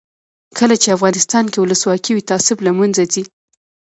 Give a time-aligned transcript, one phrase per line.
[0.57, 3.23] کله چې افغانستان کې ولسواکي وي تعصب له منځه ځي.